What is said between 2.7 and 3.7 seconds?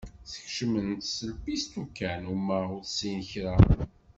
ur tessin kra.